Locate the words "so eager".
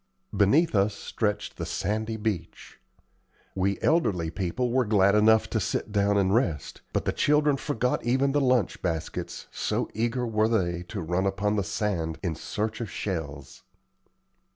9.51-10.25